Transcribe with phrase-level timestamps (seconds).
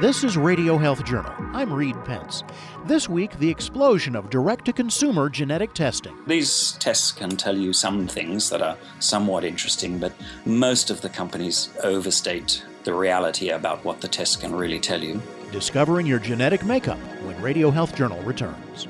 [0.00, 1.32] This is Radio Health Journal.
[1.52, 2.44] I'm Reed Pence.
[2.86, 6.16] This week, the explosion of direct to consumer genetic testing.
[6.24, 10.12] These tests can tell you some things that are somewhat interesting, but
[10.46, 15.20] most of the companies overstate the reality about what the tests can really tell you.
[15.50, 18.86] Discovering your genetic makeup when Radio Health Journal returns.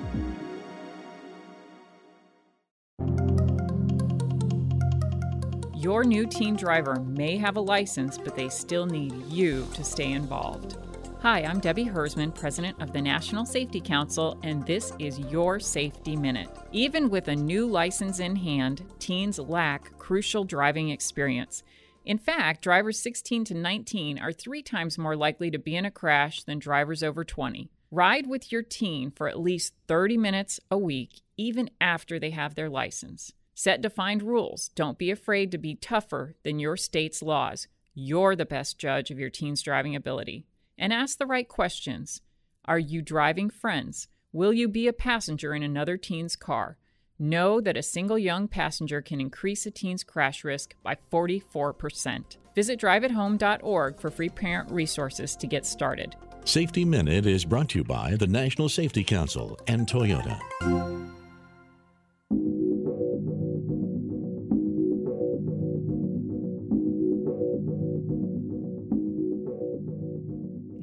[5.75, 10.13] Your new teen driver may have a license, but they still need you to stay
[10.13, 10.77] involved.
[11.23, 16.15] Hi, I'm Debbie Hersman, President of the National Safety Council, and this is your Safety
[16.15, 16.49] Minute.
[16.71, 21.65] Even with a new license in hand, teens lack crucial driving experience.
[22.05, 25.91] In fact, drivers 16 to 19 are three times more likely to be in a
[25.91, 27.69] crash than drivers over 20.
[27.91, 32.55] Ride with your teen for at least 30 minutes a week, even after they have
[32.55, 33.33] their license.
[33.55, 34.69] Set defined rules.
[34.77, 37.67] Don't be afraid to be tougher than your state's laws.
[37.93, 40.45] You're the best judge of your teen's driving ability
[40.79, 42.21] and ask the right questions.
[42.65, 44.09] Are you driving friends?
[44.33, 46.79] Will you be a passenger in another teen's car?
[47.19, 52.37] Know that a single young passenger can increase a teen's crash risk by 44%.
[52.55, 56.15] Visit driveathome.org for free parent resources to get started.
[56.45, 61.18] Safety Minute is brought to you by the National Safety Council and Toyota.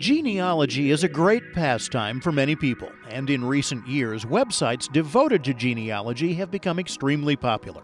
[0.05, 5.51] Genealogy is a great pastime for many people, and in recent years, websites devoted to
[5.55, 7.81] genealogy have become extremely popular.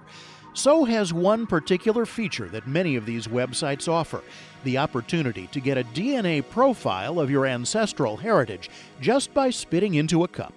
[0.53, 4.21] So has one particular feature that many of these websites offer
[4.63, 8.69] the opportunity to get a DNA profile of your ancestral heritage
[8.99, 10.53] just by spitting into a cup.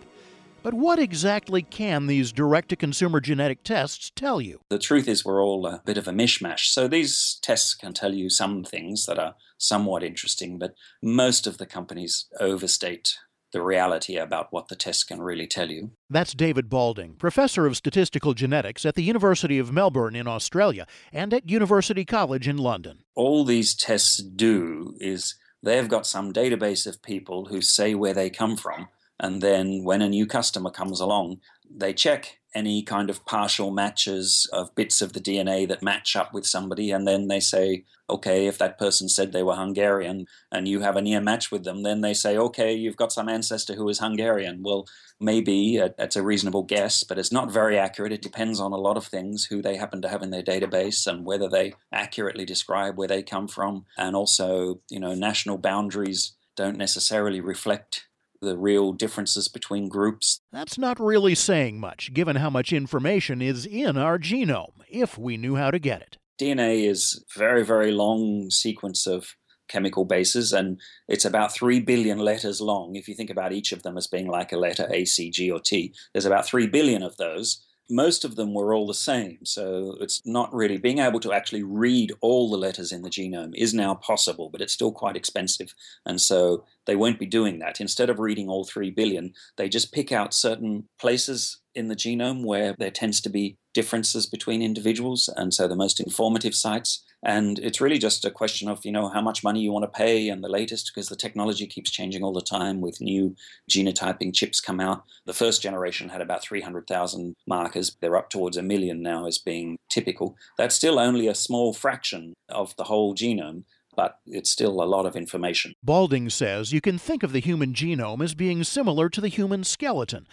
[0.65, 4.63] But what exactly can these direct to consumer genetic tests tell you?
[4.71, 6.73] The truth is, we're all a bit of a mishmash.
[6.73, 11.59] So these tests can tell you some things that are somewhat interesting, but most of
[11.59, 13.19] the companies overstate
[13.53, 15.91] the reality about what the tests can really tell you.
[16.09, 21.35] That's David Balding, professor of statistical genetics at the University of Melbourne in Australia and
[21.35, 23.01] at University College in London.
[23.15, 28.31] All these tests do is they've got some database of people who say where they
[28.31, 28.89] come from
[29.21, 34.49] and then when a new customer comes along, they check any kind of partial matches
[34.53, 36.91] of bits of the DNA that match up with somebody.
[36.93, 40.97] And then they say, okay, if that person said they were Hungarian and you have
[40.97, 43.99] a near match with them, then they say, okay, you've got some ancestor who is
[43.99, 44.63] Hungarian.
[44.63, 44.87] Well,
[45.19, 48.13] maybe uh, it's a reasonable guess, but it's not very accurate.
[48.13, 51.07] It depends on a lot of things who they happen to have in their database
[51.09, 53.87] and whether they accurately describe where they come from.
[53.99, 58.07] And also, you know, national boundaries don't necessarily reflect
[58.45, 60.41] the real differences between groups.
[60.53, 65.37] That's not really saying much, given how much information is in our genome, if we
[65.37, 66.19] knew how to get it.
[66.41, 69.35] DNA is a very, very long sequence of
[69.69, 72.97] chemical bases, and it's about 3 billion letters long.
[72.97, 75.51] If you think about each of them as being like a letter A, C, G,
[75.51, 79.39] or T, there's about 3 billion of those most of them were all the same.
[79.45, 83.55] So it's not really being able to actually read all the letters in the genome
[83.55, 85.75] is now possible, but it's still quite expensive.
[86.07, 87.81] And so they won't be doing that.
[87.81, 92.45] Instead of reading all 3 billion, they just pick out certain places in the genome
[92.45, 95.29] where there tends to be differences between individuals.
[95.37, 99.09] And so the most informative sites and it's really just a question of, you know,
[99.09, 102.23] how much money you want to pay and the latest because the technology keeps changing
[102.23, 103.35] all the time with new
[103.71, 105.05] genotyping chips come out.
[105.25, 107.97] The first generation had about 300,000 markers.
[108.01, 110.37] They're up towards a million now as being typical.
[110.59, 113.65] That's still only a small fraction of the whole genome
[113.97, 115.73] but it's still a lot of information.
[115.81, 119.63] Balding says you can think of the human genome as being similar to the human
[119.63, 120.27] skeleton.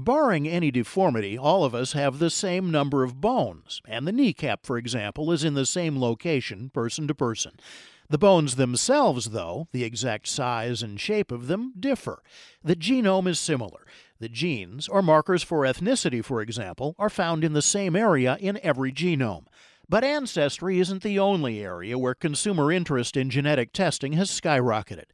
[0.00, 4.64] Barring any deformity, all of us have the same number of bones, and the kneecap,
[4.64, 7.58] for example, is in the same location, person to person.
[8.08, 12.22] The bones themselves, though, the exact size and shape of them, differ.
[12.62, 13.88] The genome is similar.
[14.20, 18.60] The genes, or markers for ethnicity, for example, are found in the same area in
[18.62, 19.46] every genome.
[19.88, 25.06] But ancestry isn't the only area where consumer interest in genetic testing has skyrocketed.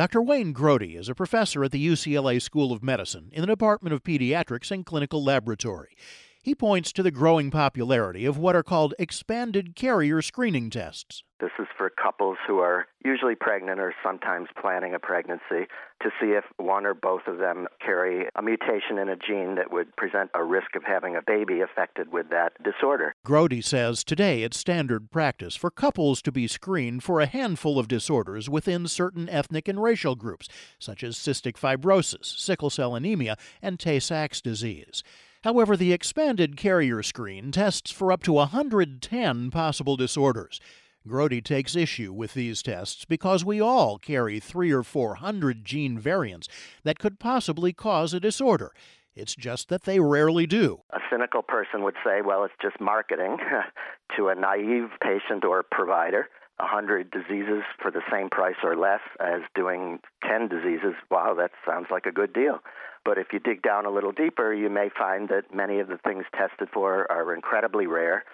[0.00, 0.22] Dr.
[0.22, 4.02] Wayne Grody is a professor at the UCLA School of Medicine in the Department of
[4.02, 5.94] Pediatrics and Clinical Laboratory.
[6.42, 11.22] He points to the growing popularity of what are called expanded carrier screening tests.
[11.38, 15.68] This is for couples who are usually pregnant or sometimes planning a pregnancy
[16.02, 19.70] to see if one or both of them carry a mutation in a gene that
[19.70, 23.14] would present a risk of having a baby affected with that disorder.
[23.26, 27.86] Grody says today it's standard practice for couples to be screened for a handful of
[27.86, 30.48] disorders within certain ethnic and racial groups,
[30.78, 35.02] such as cystic fibrosis, sickle cell anemia, and Tay Sachs disease.
[35.42, 40.60] However, the expanded carrier screen tests for up to 110 possible disorders.
[41.08, 45.98] Grody takes issue with these tests because we all carry three or four hundred gene
[45.98, 46.46] variants
[46.84, 48.72] that could possibly cause a disorder.
[49.16, 50.82] It's just that they rarely do.
[50.92, 53.38] A cynical person would say, well, it's just marketing
[54.16, 56.28] to a naive patient or provider.
[56.58, 60.94] 100 diseases for the same price or less as doing 10 diseases.
[61.10, 62.60] Wow, that sounds like a good deal.
[63.04, 65.98] But if you dig down a little deeper, you may find that many of the
[65.98, 68.24] things tested for are incredibly rare,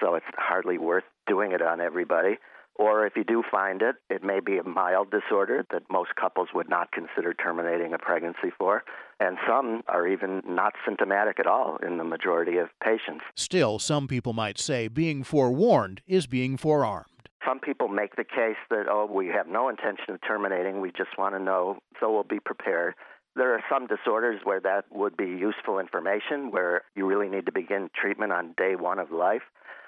[0.00, 2.38] so it's hardly worth doing it on everybody.
[2.76, 6.48] Or if you do find it, it may be a mild disorder that most couples
[6.54, 8.82] would not consider terminating a pregnancy for.
[9.20, 13.22] And some are even not symptomatic at all in the majority of patients.
[13.36, 17.06] Still, some people might say being forewarned is being forearmed.
[17.46, 21.16] Some people make the case that, oh, we have no intention of terminating, we just
[21.16, 22.94] want to know, so we'll be prepared.
[23.36, 27.52] There are some disorders where that would be useful information, where you really need to
[27.52, 29.42] begin treatment on day one of life.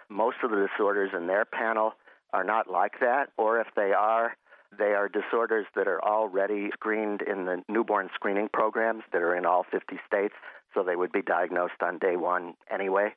[0.09, 1.93] Most of the disorders in their panel
[2.33, 4.37] are not like that, or if they are,
[4.77, 9.47] they are disorders that are already screened in the newborn screening programs that are in
[9.47, 10.35] all 50 states,
[10.75, 13.15] so they would be diagnosed on day one anyway.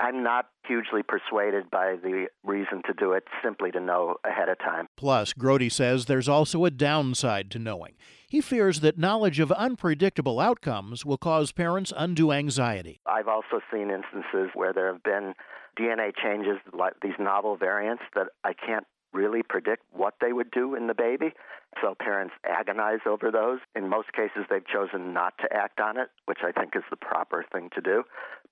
[0.00, 4.58] I'm not hugely persuaded by the reason to do it simply to know ahead of
[4.58, 4.88] time.
[4.96, 7.94] Plus, Grody says there's also a downside to knowing.
[8.30, 13.00] He fears that knowledge of unpredictable outcomes will cause parents undue anxiety.
[13.06, 15.32] I've also seen instances where there have been
[15.80, 20.74] DNA changes, like these novel variants, that I can't really predict what they would do
[20.74, 21.32] in the baby.
[21.80, 23.60] So parents agonize over those.
[23.74, 26.96] In most cases, they've chosen not to act on it, which I think is the
[26.96, 28.02] proper thing to do.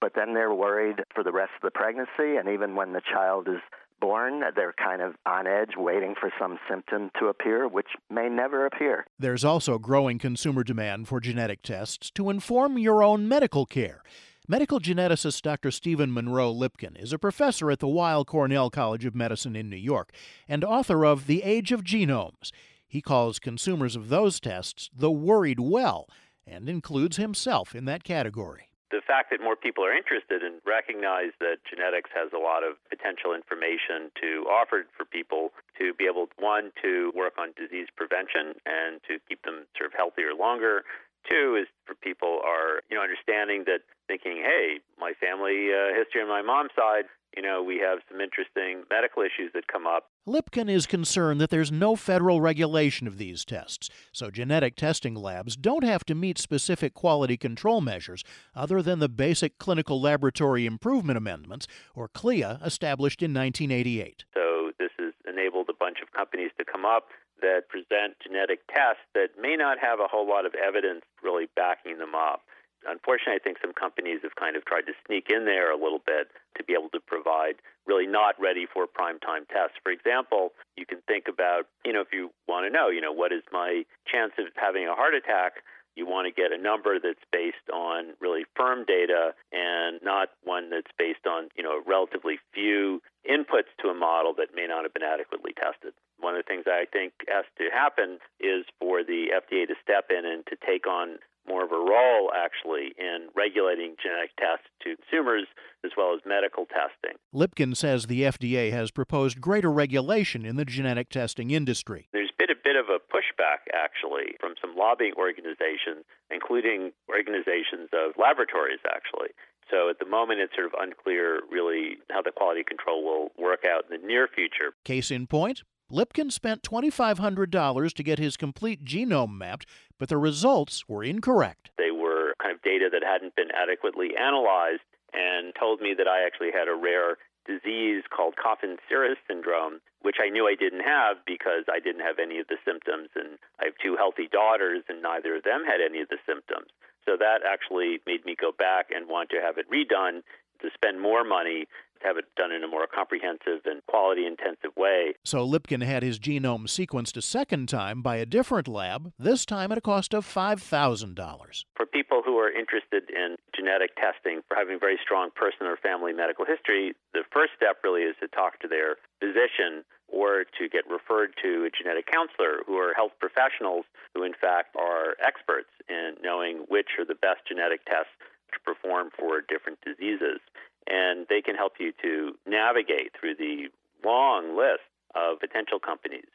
[0.00, 3.46] But then they're worried for the rest of the pregnancy, and even when the child
[3.46, 3.60] is
[4.00, 8.66] born, they're kind of on edge waiting for some symptom to appear, which may never
[8.66, 9.06] appear.
[9.18, 14.02] There's also growing consumer demand for genetic tests to inform your own medical care.
[14.48, 15.70] Medical geneticist Dr.
[15.70, 19.76] Stephen Monroe Lipkin is a professor at the Weill Cornell College of Medicine in New
[19.76, 20.12] York
[20.48, 22.52] and author of The Age of Genomes.
[22.86, 26.08] He calls consumers of those tests the worried well
[26.46, 31.34] and includes himself in that category the fact that more people are interested and recognize
[31.40, 36.28] that genetics has a lot of potential information to offer for people to be able,
[36.38, 40.86] one, to work on disease prevention and to keep them sort of healthier longer.
[41.26, 46.22] Two is for people are, you know, understanding that thinking, hey, my family uh, history
[46.22, 50.10] on my mom's side you know, we have some interesting medical issues that come up.
[50.26, 55.56] Lipkin is concerned that there's no federal regulation of these tests, so genetic testing labs
[55.56, 58.24] don't have to meet specific quality control measures
[58.54, 64.24] other than the basic Clinical Laboratory Improvement Amendments, or CLIA, established in 1988.
[64.34, 67.08] So this has enabled a bunch of companies to come up
[67.42, 71.98] that present genetic tests that may not have a whole lot of evidence really backing
[71.98, 72.42] them up
[72.84, 76.02] unfortunately, I think some companies have kind of tried to sneak in there a little
[76.04, 77.56] bit to be able to provide
[77.86, 79.78] really not ready for prime time tests.
[79.82, 83.12] For example, you can think about, you know, if you want to know, you know,
[83.12, 85.62] what is my chance of having a heart attack?
[85.96, 90.68] You want to get a number that's based on really firm data and not one
[90.68, 94.92] that's based on, you know, relatively few inputs to a model that may not have
[94.92, 95.94] been adequately tested.
[96.20, 100.12] One of the things I think has to happen is for the FDA to step
[100.12, 101.16] in and to take on
[101.48, 105.46] more of a role actually in regulating genetic tests to consumers
[105.84, 107.16] as well as medical testing.
[107.34, 112.08] Lipkin says the FDA has proposed greater regulation in the genetic testing industry.
[112.12, 118.12] There's been a bit of a pushback actually from some lobbying organizations, including organizations of
[118.18, 119.30] laboratories actually.
[119.70, 123.64] So at the moment, it's sort of unclear really how the quality control will work
[123.68, 124.74] out in the near future.
[124.84, 129.66] Case in point, Lipkin spent $2,500 to get his complete genome mapped,
[129.98, 131.70] but the results were incorrect.
[131.78, 134.82] They were kind of data that hadn't been adequately analyzed
[135.14, 140.28] and told me that I actually had a rare disease called Coffin-Siris syndrome, which I
[140.28, 143.14] knew I didn't have because I didn't have any of the symptoms.
[143.14, 146.74] And I have two healthy daughters, and neither of them had any of the symptoms.
[147.06, 150.26] So that actually made me go back and want to have it redone
[150.60, 151.66] to spend more money
[152.00, 155.14] to have it done in a more comprehensive and quality intensive way.
[155.24, 159.72] So Lipkin had his genome sequenced a second time by a different lab, this time
[159.72, 161.64] at a cost of $5,000.
[161.74, 166.12] For people who are interested in genetic testing for having very strong personal or family
[166.12, 170.86] medical history, the first step really is to talk to their physician or to get
[170.88, 173.84] referred to a genetic counselor who are health professionals
[174.14, 178.14] who in fact are experts in knowing which are the best genetic tests
[178.52, 180.40] to perform for different diseases
[180.86, 183.68] and they can help you to navigate through the
[184.04, 186.28] long list of potential companies.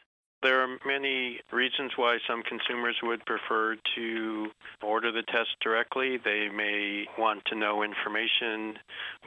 [0.44, 4.48] There are many reasons why some consumers would prefer to
[4.82, 6.18] order the test directly.
[6.18, 8.80] They may want to know information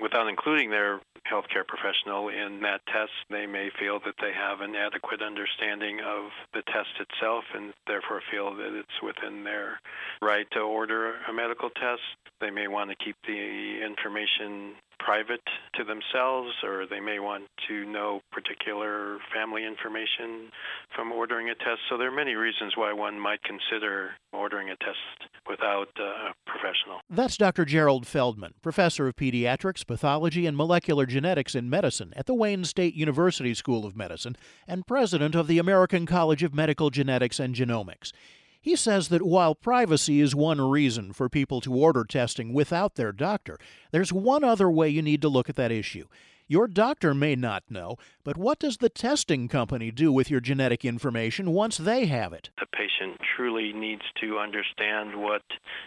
[0.03, 1.01] without including their
[1.31, 3.13] healthcare professional in that test.
[3.31, 8.23] They may feel that they have an adequate understanding of the test itself and therefore
[8.31, 9.81] feel that it's within their
[10.23, 12.03] right to order a medical test.
[12.41, 15.43] They may want to keep the information private
[15.75, 20.51] to themselves, or they may want to know particular family information
[20.95, 21.81] from ordering a test.
[21.91, 26.35] So there are many reasons why one might consider ordering a test without uh, a
[26.47, 27.01] professional.
[27.11, 27.65] That's Dr.
[27.65, 32.95] Gerald Feldman, professor of pediatrics, pathology, and molecular genetics in medicine at the Wayne State
[32.95, 34.37] University School of Medicine
[34.67, 38.13] and president of the American College of Medical Genetics and Genomics.
[38.61, 43.13] He says that while privacy is one reason for people to order testing without their
[43.13, 43.59] doctor,
[43.93, 46.07] there's one other way you need to look at that issue.
[46.47, 50.85] Your doctor may not know, but what does the testing company do with your genetic
[50.85, 52.51] information once they have it?
[52.61, 55.43] The patient truly needs to understand what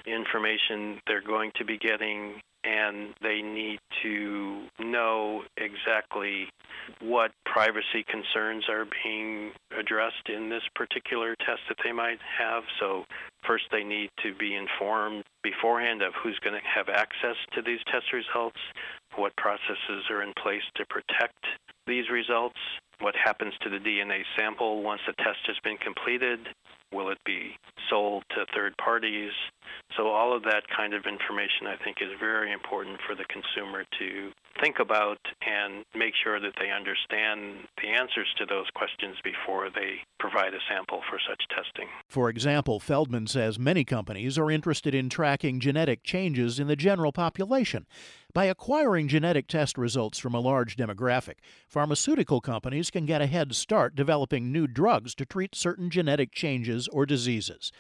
[0.08, 6.48] information they're going to be getting and they need to know exactly
[7.02, 12.64] what privacy concerns are being addressed in this particular test that they might have.
[12.80, 13.06] So,
[13.46, 17.80] first, they need to be informed beforehand of who's going to have access to these
[17.92, 18.60] test results,
[19.18, 21.44] what processes are in place to protect
[21.86, 22.60] these results,
[23.00, 26.40] what happens to the DNA sample once the test has been completed,
[26.92, 27.56] will it be
[27.90, 29.32] sold to third parties,
[29.96, 33.84] so all of that kind of information, I think, is very important for the consumer
[34.00, 34.32] to
[34.62, 40.02] think about and make sure that they understand the answers to those questions before they
[40.20, 41.88] provide a sample for such testing.
[42.08, 47.12] For example, Feldman says many companies are interested in tracking genetic changes in the general
[47.12, 47.86] population.
[48.38, 53.56] By acquiring genetic test results from a large demographic, pharmaceutical companies can get a head
[53.56, 57.72] start developing new drugs to treat certain genetic changes or diseases.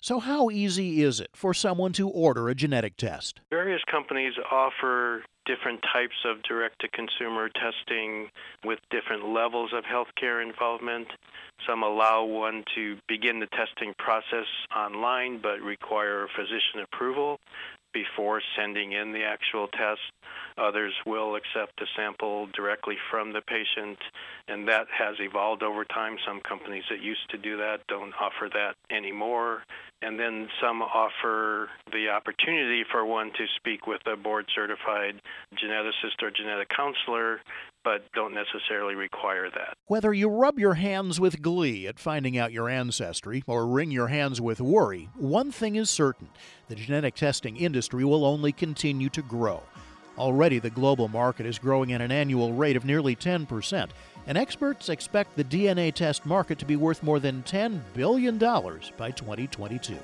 [0.00, 3.42] So, how easy is it for someone to order a genetic test?
[3.50, 8.30] Various companies offer different types of direct to consumer testing
[8.64, 11.08] with different levels of healthcare involvement.
[11.68, 17.38] Some allow one to begin the testing process online but require physician approval
[17.96, 20.04] before sending in the actual test.
[20.58, 23.96] Others will accept a sample directly from the patient,
[24.48, 26.16] and that has evolved over time.
[26.26, 29.62] Some companies that used to do that don't offer that anymore.
[30.02, 35.22] And then some offer the opportunity for one to speak with a board certified
[35.56, 37.40] geneticist or genetic counselor
[37.86, 39.76] but don't necessarily require that.
[39.86, 44.08] Whether you rub your hands with glee at finding out your ancestry or wring your
[44.08, 46.28] hands with worry, one thing is certain
[46.66, 49.62] the genetic testing industry will only continue to grow.
[50.18, 53.90] Already, the global market is growing at an annual rate of nearly 10%,
[54.26, 59.12] and experts expect the DNA test market to be worth more than $10 billion by
[59.12, 59.96] 2022.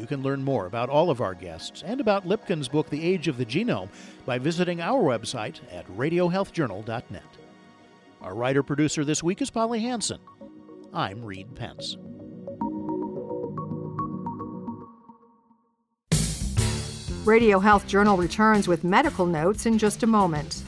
[0.00, 3.28] You can learn more about all of our guests and about Lipkin's book, The Age
[3.28, 3.90] of the Genome,
[4.24, 7.22] by visiting our website at radiohealthjournal.net.
[8.22, 10.18] Our writer producer this week is Polly Hanson.
[10.94, 11.98] I'm Reed Pence.
[17.26, 20.59] Radio Health Journal returns with medical notes in just a moment.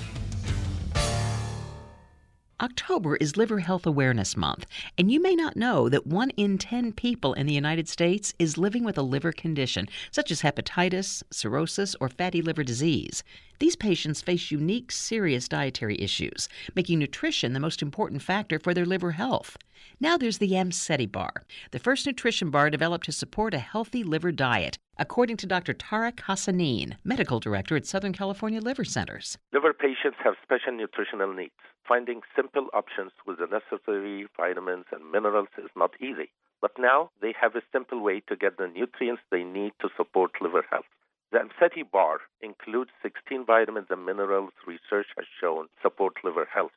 [2.62, 4.66] October is Liver Health Awareness Month,
[4.96, 8.56] and you may not know that one in 10 people in the United States is
[8.56, 13.24] living with a liver condition, such as hepatitis, cirrhosis, or fatty liver disease.
[13.58, 18.86] These patients face unique, serious dietary issues, making nutrition the most important factor for their
[18.86, 19.56] liver health.
[20.00, 24.32] Now there's the Amsety bar, the first nutrition bar developed to support a healthy liver
[24.32, 25.74] diet, according to Dr.
[25.74, 29.38] Tarek Hassanein, medical director at Southern California Liver Centers.
[29.52, 31.54] Liver patients have special nutritional needs.
[31.86, 36.30] Finding simple options with the necessary vitamins and minerals is not easy.
[36.60, 40.40] But now they have a simple way to get the nutrients they need to support
[40.40, 40.86] liver health.
[41.32, 46.72] The Amsety bar includes 16 vitamins and minerals research has shown support liver health.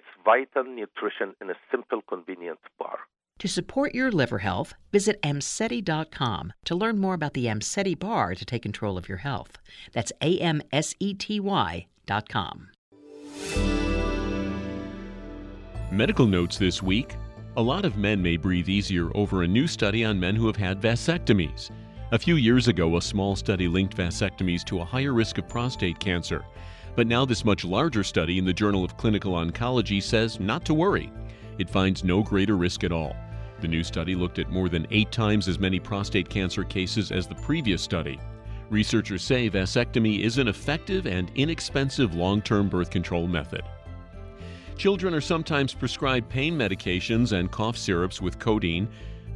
[0.00, 3.00] It's vital nutrition in a simple, convenient bar.
[3.38, 8.44] To support your liver health, visit Amsety.com to learn more about the Amsety bar to
[8.46, 9.58] take control of your health.
[9.92, 12.68] That's A M S E T Y.com.
[15.92, 17.16] Medical notes this week.
[17.58, 20.56] A lot of men may breathe easier over a new study on men who have
[20.56, 21.70] had vasectomies.
[22.12, 25.98] A few years ago, a small study linked vasectomies to a higher risk of prostate
[25.98, 26.42] cancer.
[26.96, 30.74] But now, this much larger study in the Journal of Clinical Oncology says not to
[30.74, 31.12] worry.
[31.58, 33.14] It finds no greater risk at all.
[33.60, 37.26] The new study looked at more than eight times as many prostate cancer cases as
[37.26, 38.18] the previous study.
[38.70, 43.62] Researchers say vasectomy is an effective and inexpensive long term birth control method.
[44.76, 48.88] Children are sometimes prescribed pain medications and cough syrups with codeine,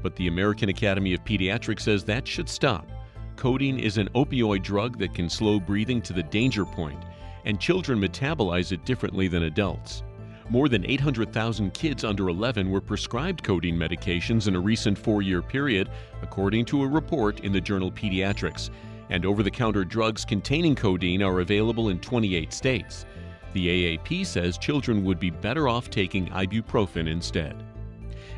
[0.03, 2.89] but the American Academy of Pediatrics says that should stop.
[3.37, 7.05] Codeine is an opioid drug that can slow breathing to the danger point
[7.45, 10.03] and children metabolize it differently than adults.
[10.51, 15.41] More than 800,000 kids under 11 were prescribed codeine medications in a recent four year
[15.41, 15.89] period,
[16.23, 18.71] according to a report in the journal Pediatrics.
[19.11, 23.07] And over the counter drugs containing codeine are available in 28 states.
[23.55, 27.63] The AAP says children would be better off taking ibuprofen instead.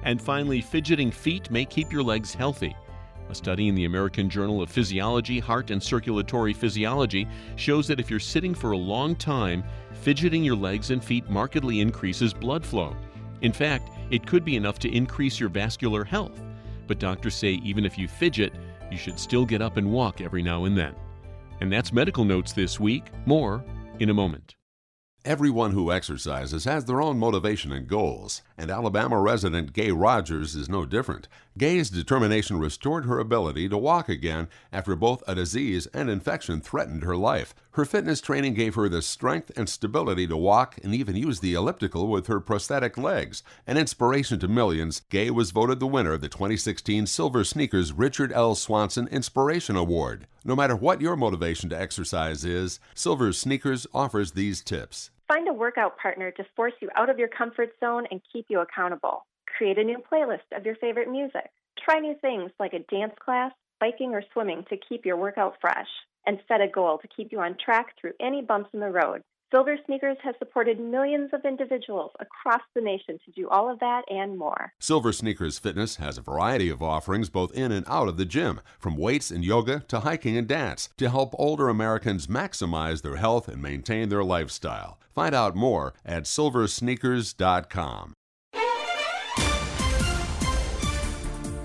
[0.03, 2.77] And finally, fidgeting feet may keep your legs healthy.
[3.29, 8.11] A study in the American Journal of Physiology, Heart and Circulatory Physiology shows that if
[8.11, 12.97] you're sitting for a long time, fidgeting your legs and feet markedly increases blood flow.
[13.43, 16.41] In fact, it could be enough to increase your vascular health.
[16.87, 18.55] But doctors say even if you fidget,
[18.91, 20.95] you should still get up and walk every now and then.
[21.61, 23.07] And that's medical notes this week.
[23.27, 23.65] More
[23.99, 24.55] in a moment.
[25.27, 30.69] Everyone who exercises has their own motivation and goals, and Alabama resident Gay Rogers is
[30.69, 31.27] no different.
[31.59, 37.03] Gay's determination restored her ability to walk again after both a disease and infection threatened
[37.03, 37.57] her life.
[37.73, 41.55] Her fitness training gave her the strength and stability to walk and even use the
[41.55, 43.43] elliptical with her prosthetic legs.
[43.67, 48.31] An inspiration to millions, Gay was voted the winner of the 2016 Silver Sneakers Richard
[48.33, 48.55] L.
[48.55, 50.29] Swanson Inspiration Award.
[50.45, 55.11] No matter what your motivation to exercise is, Silver Sneakers offers these tips.
[55.29, 58.61] Find a workout partner to force you out of your comfort zone and keep you
[58.61, 59.27] accountable.
[59.57, 61.51] Create a new playlist of your favorite music.
[61.85, 65.89] Try new things like a dance class, biking, or swimming to keep your workout fresh.
[66.27, 69.23] And set a goal to keep you on track through any bumps in the road.
[69.53, 74.03] Silver Sneakers has supported millions of individuals across the nation to do all of that
[74.11, 74.73] and more.
[74.81, 78.61] Silver Sneakers Fitness has a variety of offerings both in and out of the gym,
[78.79, 83.47] from weights and yoga to hiking and dance, to help older Americans maximize their health
[83.47, 84.99] and maintain their lifestyle.
[85.15, 88.15] Find out more at silversneakers.com.